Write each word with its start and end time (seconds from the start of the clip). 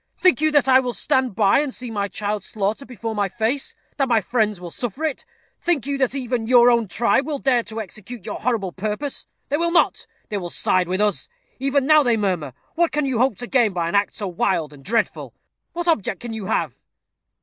"Think 0.17 0.41
you 0.41 0.49
that 0.53 0.67
I 0.67 0.79
will 0.79 0.95
stand 0.95 1.35
by 1.35 1.59
and 1.59 1.71
see 1.71 1.91
my 1.91 2.07
child 2.07 2.43
slaughtered 2.43 2.87
before 2.87 3.13
my 3.13 3.29
face; 3.29 3.75
that 3.97 4.07
my 4.07 4.19
friends 4.19 4.59
will 4.59 4.71
suffer 4.71 5.03
it? 5.05 5.25
Think 5.59 5.85
you 5.85 5.95
that 5.99 6.15
even 6.15 6.47
your 6.47 6.71
own 6.71 6.87
tribe 6.87 7.27
will 7.27 7.37
dare 7.37 7.61
to 7.65 7.79
execute 7.79 8.25
your 8.25 8.39
horrible 8.39 8.71
purpose? 8.71 9.27
They 9.49 9.57
will 9.57 9.69
not. 9.69 10.07
They 10.29 10.37
will 10.37 10.49
side 10.49 10.87
with 10.87 11.01
us. 11.01 11.29
Even 11.59 11.85
now 11.85 12.01
they 12.01 12.17
murmur. 12.17 12.53
What 12.73 12.91
can 12.91 13.05
you 13.05 13.19
hope 13.19 13.37
to 13.37 13.45
gain 13.47 13.73
by 13.73 13.87
an 13.89 13.93
act 13.93 14.15
so 14.15 14.27
wild 14.27 14.73
and 14.73 14.83
dreadful? 14.83 15.35
What 15.73 15.87
object 15.87 16.19
can 16.21 16.33
you 16.33 16.47
have?" 16.47 16.79